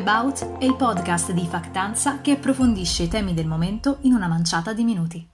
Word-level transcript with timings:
About 0.00 0.56
è 0.58 0.64
il 0.64 0.76
podcast 0.76 1.32
di 1.32 1.46
Factanza 1.46 2.20
che 2.22 2.32
approfondisce 2.32 3.02
i 3.02 3.08
temi 3.08 3.34
del 3.34 3.46
momento 3.46 3.98
in 4.02 4.14
una 4.14 4.28
manciata 4.28 4.72
di 4.72 4.82
minuti. 4.82 5.28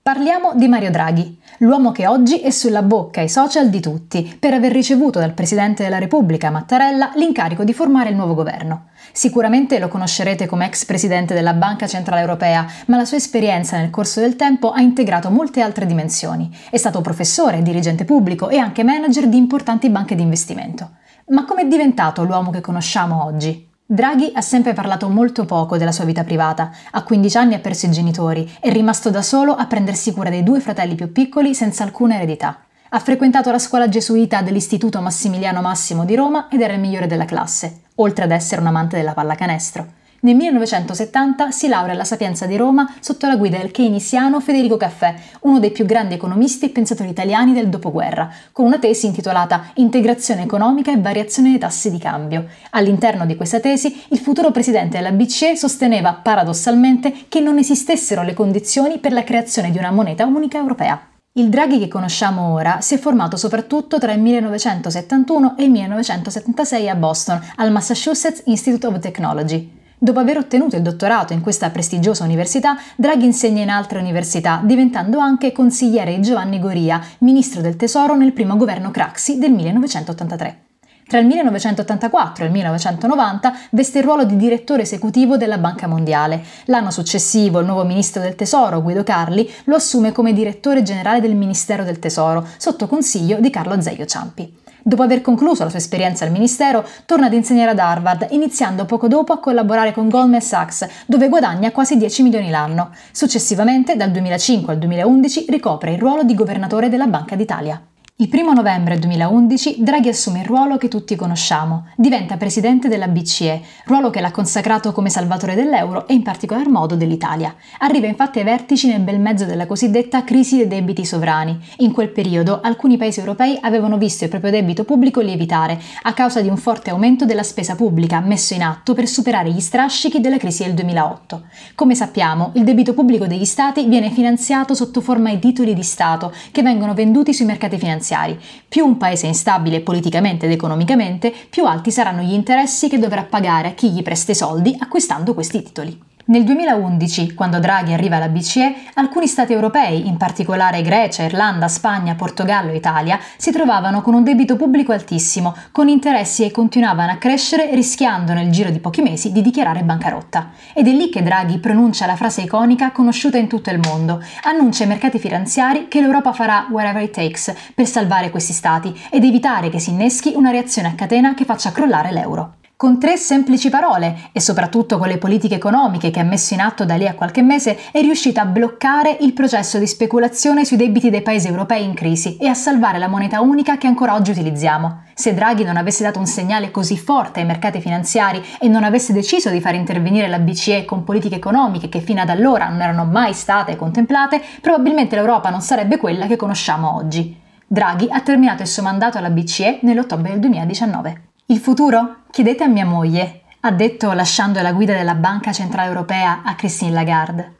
Parliamo 0.00 0.52
di 0.54 0.68
Mario 0.68 0.92
Draghi, 0.92 1.40
l'uomo 1.58 1.90
che 1.90 2.06
oggi 2.06 2.38
è 2.38 2.50
sulla 2.50 2.82
bocca 2.82 3.20
ai 3.20 3.28
social 3.28 3.68
di 3.68 3.80
tutti 3.80 4.36
per 4.38 4.54
aver 4.54 4.70
ricevuto 4.70 5.18
dal 5.18 5.32
Presidente 5.32 5.82
della 5.82 5.98
Repubblica 5.98 6.50
Mattarella 6.50 7.10
l'incarico 7.16 7.64
di 7.64 7.72
formare 7.72 8.10
il 8.10 8.16
nuovo 8.16 8.34
governo. 8.34 8.90
Sicuramente 9.10 9.80
lo 9.80 9.88
conoscerete 9.88 10.46
come 10.46 10.66
ex 10.66 10.84
presidente 10.84 11.34
della 11.34 11.54
Banca 11.54 11.88
Centrale 11.88 12.20
Europea, 12.20 12.64
ma 12.86 12.96
la 12.96 13.04
sua 13.04 13.16
esperienza 13.16 13.76
nel 13.76 13.90
corso 13.90 14.20
del 14.20 14.36
tempo 14.36 14.70
ha 14.70 14.80
integrato 14.80 15.30
molte 15.30 15.62
altre 15.62 15.86
dimensioni. 15.86 16.48
È 16.70 16.76
stato 16.76 17.00
professore, 17.00 17.62
dirigente 17.62 18.04
pubblico 18.04 18.48
e 18.50 18.58
anche 18.58 18.84
manager 18.84 19.26
di 19.26 19.36
importanti 19.36 19.90
banche 19.90 20.14
di 20.14 20.22
investimento. 20.22 21.00
Ma 21.28 21.44
come 21.44 21.62
è 21.62 21.66
diventato 21.66 22.24
l'uomo 22.24 22.50
che 22.50 22.60
conosciamo 22.60 23.24
oggi? 23.24 23.68
Draghi 23.84 24.32
ha 24.34 24.40
sempre 24.40 24.72
parlato 24.72 25.08
molto 25.08 25.44
poco 25.44 25.76
della 25.76 25.92
sua 25.92 26.04
vita 26.04 26.24
privata. 26.24 26.70
A 26.92 27.02
15 27.02 27.36
anni 27.36 27.54
ha 27.54 27.58
perso 27.58 27.86
i 27.86 27.90
genitori, 27.90 28.50
è 28.58 28.72
rimasto 28.72 29.10
da 29.10 29.22
solo 29.22 29.54
a 29.54 29.66
prendersi 29.66 30.12
cura 30.12 30.30
dei 30.30 30.42
due 30.42 30.60
fratelli 30.60 30.94
più 30.94 31.12
piccoli 31.12 31.54
senza 31.54 31.84
alcuna 31.84 32.16
eredità. 32.16 32.64
Ha 32.88 32.98
frequentato 32.98 33.50
la 33.50 33.58
scuola 33.58 33.88
gesuita 33.88 34.42
dell'Istituto 34.42 35.00
Massimiliano 35.00 35.60
Massimo 35.60 36.04
di 36.04 36.14
Roma 36.14 36.48
ed 36.50 36.60
era 36.60 36.74
il 36.74 36.80
migliore 36.80 37.06
della 37.06 37.24
classe, 37.24 37.82
oltre 37.96 38.24
ad 38.24 38.30
essere 38.30 38.60
un 38.60 38.66
amante 38.66 38.96
della 38.96 39.14
pallacanestro. 39.14 40.00
Nel 40.24 40.36
1970 40.36 41.50
si 41.50 41.66
laurea 41.66 41.94
alla 41.94 42.04
Sapienza 42.04 42.46
di 42.46 42.56
Roma 42.56 42.88
sotto 43.00 43.26
la 43.26 43.34
guida 43.34 43.58
del 43.58 43.72
keynesiano 43.72 44.38
Federico 44.38 44.76
Caffè, 44.76 45.16
uno 45.40 45.58
dei 45.58 45.72
più 45.72 45.84
grandi 45.84 46.14
economisti 46.14 46.66
e 46.66 46.68
pensatori 46.68 47.10
italiani 47.10 47.52
del 47.52 47.68
dopoguerra, 47.68 48.32
con 48.52 48.66
una 48.66 48.78
tesi 48.78 49.06
intitolata 49.06 49.72
Integrazione 49.74 50.44
economica 50.44 50.92
e 50.92 51.00
variazione 51.00 51.50
dei 51.50 51.58
tassi 51.58 51.90
di 51.90 51.98
cambio. 51.98 52.46
All'interno 52.70 53.26
di 53.26 53.34
questa 53.34 53.58
tesi, 53.58 54.00
il 54.10 54.18
futuro 54.18 54.52
presidente 54.52 54.98
della 54.98 55.10
BCE 55.10 55.56
sosteneva 55.56 56.12
paradossalmente 56.12 57.24
che 57.28 57.40
non 57.40 57.58
esistessero 57.58 58.22
le 58.22 58.34
condizioni 58.34 58.98
per 58.98 59.10
la 59.10 59.24
creazione 59.24 59.72
di 59.72 59.78
una 59.78 59.90
moneta 59.90 60.24
unica 60.24 60.56
europea. 60.56 61.04
Il 61.32 61.48
Draghi 61.48 61.80
che 61.80 61.88
conosciamo 61.88 62.52
ora 62.52 62.80
si 62.80 62.94
è 62.94 62.98
formato 62.98 63.36
soprattutto 63.36 63.98
tra 63.98 64.12
il 64.12 64.20
1971 64.20 65.56
e 65.56 65.64
il 65.64 65.70
1976 65.72 66.88
a 66.88 66.94
Boston, 66.94 67.44
al 67.56 67.72
Massachusetts 67.72 68.42
Institute 68.44 68.86
of 68.86 69.00
Technology. 69.00 69.80
Dopo 70.02 70.18
aver 70.18 70.36
ottenuto 70.36 70.74
il 70.74 70.82
dottorato 70.82 71.32
in 71.32 71.40
questa 71.40 71.70
prestigiosa 71.70 72.24
università, 72.24 72.76
Draghi 72.96 73.24
insegna 73.24 73.62
in 73.62 73.70
altre 73.70 74.00
università, 74.00 74.60
diventando 74.64 75.20
anche 75.20 75.52
consigliere 75.52 76.16
di 76.16 76.22
Giovanni 76.22 76.58
Goria, 76.58 77.00
ministro 77.18 77.60
del 77.60 77.76
Tesoro 77.76 78.16
nel 78.16 78.32
primo 78.32 78.56
governo 78.56 78.90
Craxi 78.90 79.38
del 79.38 79.52
1983. 79.52 80.62
Tra 81.06 81.20
il 81.20 81.26
1984 81.26 82.42
e 82.42 82.46
il 82.48 82.52
1990 82.52 83.54
veste 83.70 83.98
il 83.98 84.04
ruolo 84.04 84.24
di 84.24 84.36
direttore 84.36 84.82
esecutivo 84.82 85.36
della 85.36 85.58
Banca 85.58 85.86
Mondiale. 85.86 86.42
L'anno 86.64 86.90
successivo 86.90 87.60
il 87.60 87.66
nuovo 87.66 87.84
ministro 87.84 88.22
del 88.22 88.34
Tesoro, 88.34 88.82
Guido 88.82 89.04
Carli, 89.04 89.48
lo 89.66 89.76
assume 89.76 90.10
come 90.10 90.32
direttore 90.32 90.82
generale 90.82 91.20
del 91.20 91.36
Ministero 91.36 91.84
del 91.84 92.00
Tesoro, 92.00 92.44
sotto 92.56 92.88
consiglio 92.88 93.38
di 93.38 93.50
Carlo 93.50 93.74
Azeglio 93.74 94.06
Ciampi. 94.06 94.61
Dopo 94.84 95.02
aver 95.02 95.20
concluso 95.20 95.62
la 95.62 95.70
sua 95.70 95.78
esperienza 95.78 96.24
al 96.24 96.32
Ministero, 96.32 96.84
torna 97.06 97.26
ad 97.26 97.32
insegnare 97.32 97.70
ad 97.70 97.78
Harvard, 97.78 98.26
iniziando 98.30 98.84
poco 98.84 99.06
dopo 99.06 99.32
a 99.32 99.38
collaborare 99.38 99.92
con 99.92 100.08
Goldman 100.08 100.40
Sachs, 100.40 100.86
dove 101.06 101.28
guadagna 101.28 101.70
quasi 101.70 101.96
10 101.96 102.22
milioni 102.22 102.50
l'anno. 102.50 102.90
Successivamente, 103.12 103.94
dal 103.94 104.10
2005 104.10 104.72
al 104.72 104.78
2011, 104.80 105.46
ricopre 105.48 105.92
il 105.92 105.98
ruolo 105.98 106.24
di 106.24 106.34
governatore 106.34 106.88
della 106.88 107.06
Banca 107.06 107.36
d'Italia. 107.36 107.80
Il 108.16 108.28
1 108.30 108.52
novembre 108.52 108.98
2011 108.98 109.76
Draghi 109.82 110.10
assume 110.10 110.40
il 110.40 110.44
ruolo 110.44 110.76
che 110.76 110.88
tutti 110.88 111.16
conosciamo, 111.16 111.86
diventa 111.96 112.36
presidente 112.36 112.86
della 112.86 113.08
BCE, 113.08 113.62
ruolo 113.86 114.10
che 114.10 114.20
l'ha 114.20 114.30
consacrato 114.30 114.92
come 114.92 115.08
salvatore 115.08 115.54
dell'euro 115.54 116.06
e 116.06 116.12
in 116.12 116.22
particolar 116.22 116.68
modo 116.68 116.94
dell'Italia. 116.94 117.52
Arriva 117.78 118.06
infatti 118.06 118.38
ai 118.38 118.44
vertici 118.44 118.86
nel 118.86 119.00
bel 119.00 119.18
mezzo 119.18 119.46
della 119.46 119.66
cosiddetta 119.66 120.24
crisi 120.24 120.58
dei 120.58 120.68
debiti 120.68 121.06
sovrani. 121.06 121.58
In 121.78 121.90
quel 121.90 122.10
periodo 122.10 122.60
alcuni 122.60 122.98
paesi 122.98 123.18
europei 123.18 123.58
avevano 123.60 123.96
visto 123.96 124.24
il 124.24 124.30
proprio 124.30 124.52
debito 124.52 124.84
pubblico 124.84 125.20
lievitare 125.20 125.80
a 126.02 126.12
causa 126.12 126.42
di 126.42 126.48
un 126.48 126.58
forte 126.58 126.90
aumento 126.90 127.24
della 127.24 127.42
spesa 127.42 127.74
pubblica 127.74 128.20
messo 128.20 128.52
in 128.52 128.62
atto 128.62 128.92
per 128.92 129.08
superare 129.08 129.50
gli 129.50 129.60
strascichi 129.60 130.20
della 130.20 130.36
crisi 130.36 130.64
del 130.64 130.74
2008. 130.74 131.42
Come 131.74 131.94
sappiamo, 131.94 132.52
il 132.54 132.64
debito 132.64 132.92
pubblico 132.92 133.26
degli 133.26 133.46
stati 133.46 133.86
viene 133.86 134.10
finanziato 134.10 134.74
sotto 134.74 135.00
forma 135.00 135.30
di 135.30 135.40
titoli 135.40 135.74
di 135.74 135.82
Stato 135.82 136.32
che 136.52 136.62
vengono 136.62 136.92
venduti 136.92 137.32
sui 137.32 137.46
mercati 137.46 137.78
finanziari 137.78 138.00
finanziari. 138.02 138.38
Più 138.68 138.84
un 138.84 138.96
paese 138.96 139.26
è 139.26 139.28
instabile 139.28 139.80
politicamente 139.80 140.46
ed 140.46 140.52
economicamente, 140.52 141.32
più 141.48 141.64
alti 141.64 141.90
saranno 141.90 142.22
gli 142.22 142.32
interessi 142.32 142.88
che 142.88 142.98
dovrà 142.98 143.22
pagare 143.22 143.68
a 143.68 143.72
chi 143.72 143.90
gli 143.90 144.02
presta 144.02 144.32
i 144.32 144.34
soldi 144.34 144.76
acquistando 144.78 145.32
questi 145.32 145.62
titoli. 145.62 146.10
Nel 146.24 146.44
2011, 146.44 147.34
quando 147.34 147.58
Draghi 147.58 147.92
arriva 147.92 148.14
alla 148.14 148.28
BCE, 148.28 148.74
alcuni 148.94 149.26
stati 149.26 149.52
europei, 149.52 150.06
in 150.06 150.16
particolare 150.16 150.80
Grecia, 150.80 151.24
Irlanda, 151.24 151.66
Spagna, 151.66 152.14
Portogallo 152.14 152.70
e 152.70 152.76
Italia, 152.76 153.18
si 153.36 153.50
trovavano 153.50 154.02
con 154.02 154.14
un 154.14 154.22
debito 154.22 154.54
pubblico 154.54 154.92
altissimo, 154.92 155.52
con 155.72 155.88
interessi 155.88 156.44
che 156.44 156.52
continuavano 156.52 157.10
a 157.10 157.16
crescere 157.16 157.74
rischiando 157.74 158.34
nel 158.34 158.52
giro 158.52 158.70
di 158.70 158.78
pochi 158.78 159.02
mesi 159.02 159.32
di 159.32 159.42
dichiarare 159.42 159.82
bancarotta. 159.82 160.50
Ed 160.72 160.86
è 160.86 160.92
lì 160.92 161.08
che 161.08 161.24
Draghi 161.24 161.58
pronuncia 161.58 162.06
la 162.06 162.14
frase 162.14 162.42
iconica 162.42 162.92
conosciuta 162.92 163.38
in 163.38 163.48
tutto 163.48 163.70
il 163.70 163.80
mondo, 163.82 164.22
annuncia 164.44 164.84
ai 164.84 164.90
mercati 164.90 165.18
finanziari 165.18 165.88
che 165.88 166.00
l'Europa 166.00 166.32
farà 166.32 166.68
whatever 166.70 167.02
it 167.02 167.10
takes 167.10 167.52
per 167.74 167.86
salvare 167.88 168.30
questi 168.30 168.52
stati 168.52 168.96
ed 169.10 169.24
evitare 169.24 169.70
che 169.70 169.80
si 169.80 169.90
inneschi 169.90 170.34
una 170.36 170.52
reazione 170.52 170.86
a 170.86 170.94
catena 170.94 171.34
che 171.34 171.44
faccia 171.44 171.72
crollare 171.72 172.12
l'euro. 172.12 172.54
Con 172.82 172.98
tre 172.98 173.16
semplici 173.16 173.70
parole 173.70 174.30
e 174.32 174.40
soprattutto 174.40 174.98
con 174.98 175.06
le 175.06 175.16
politiche 175.16 175.54
economiche 175.54 176.10
che 176.10 176.18
ha 176.18 176.24
messo 176.24 176.52
in 176.52 176.60
atto 176.60 176.84
da 176.84 176.96
lì 176.96 177.06
a 177.06 177.14
qualche 177.14 177.40
mese 177.40 177.78
è 177.92 178.00
riuscita 178.00 178.40
a 178.40 178.44
bloccare 178.44 179.18
il 179.20 179.34
processo 179.34 179.78
di 179.78 179.86
speculazione 179.86 180.64
sui 180.64 180.76
debiti 180.76 181.08
dei 181.08 181.22
paesi 181.22 181.46
europei 181.46 181.84
in 181.84 181.94
crisi 181.94 182.36
e 182.38 182.48
a 182.48 182.54
salvare 182.54 182.98
la 182.98 183.06
moneta 183.06 183.40
unica 183.40 183.78
che 183.78 183.86
ancora 183.86 184.14
oggi 184.14 184.32
utilizziamo. 184.32 185.02
Se 185.14 185.32
Draghi 185.32 185.62
non 185.62 185.76
avesse 185.76 186.02
dato 186.02 186.18
un 186.18 186.26
segnale 186.26 186.72
così 186.72 186.98
forte 186.98 187.38
ai 187.38 187.46
mercati 187.46 187.80
finanziari 187.80 188.42
e 188.58 188.66
non 188.66 188.82
avesse 188.82 189.12
deciso 189.12 189.48
di 189.50 189.60
far 189.60 189.76
intervenire 189.76 190.26
la 190.26 190.40
BCE 190.40 190.84
con 190.84 191.04
politiche 191.04 191.36
economiche 191.36 191.88
che 191.88 192.00
fino 192.00 192.20
ad 192.20 192.30
allora 192.30 192.66
non 192.66 192.82
erano 192.82 193.04
mai 193.04 193.32
state 193.32 193.76
contemplate, 193.76 194.42
probabilmente 194.60 195.14
l'Europa 195.14 195.50
non 195.50 195.60
sarebbe 195.60 195.98
quella 195.98 196.26
che 196.26 196.34
conosciamo 196.34 196.96
oggi. 196.96 197.38
Draghi 197.64 198.08
ha 198.10 198.20
terminato 198.22 198.62
il 198.62 198.68
suo 198.68 198.82
mandato 198.82 199.18
alla 199.18 199.30
BCE 199.30 199.78
nell'ottobre 199.82 200.30
del 200.32 200.40
2019. 200.40 201.30
Il 201.52 201.58
futuro? 201.58 202.22
Chiedete 202.30 202.64
a 202.64 202.66
mia 202.66 202.86
moglie, 202.86 203.42
ha 203.60 203.70
detto 203.72 204.10
lasciando 204.14 204.62
la 204.62 204.72
guida 204.72 204.94
della 204.94 205.14
Banca 205.14 205.52
Centrale 205.52 205.88
Europea 205.88 206.40
a 206.42 206.54
Christine 206.54 206.92
Lagarde. 206.92 207.56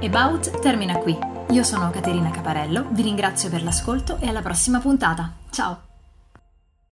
About 0.00 0.60
termina 0.60 0.94
qui. 0.98 1.18
Io 1.50 1.64
sono 1.64 1.90
Caterina 1.90 2.30
Caparello, 2.30 2.86
vi 2.90 3.02
ringrazio 3.02 3.50
per 3.50 3.64
l'ascolto 3.64 4.18
e 4.20 4.28
alla 4.28 4.40
prossima 4.40 4.78
puntata. 4.78 5.32
Ciao! 5.50 5.87